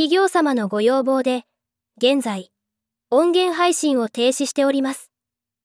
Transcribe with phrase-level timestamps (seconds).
[0.00, 1.42] 企業様のご要望で、
[1.98, 2.50] 現在、
[3.10, 5.09] 音源配信を停止しております。